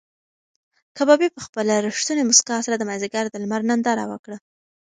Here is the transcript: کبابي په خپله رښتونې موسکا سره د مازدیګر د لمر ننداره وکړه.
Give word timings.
کبابي 0.97 1.27
په 1.35 1.39
خپله 1.45 1.73
رښتونې 1.87 2.23
موسکا 2.29 2.57
سره 2.65 2.75
د 2.77 2.83
مازدیګر 2.89 3.25
د 3.29 3.35
لمر 3.43 3.61
ننداره 3.69 4.05
وکړه. 4.11 4.37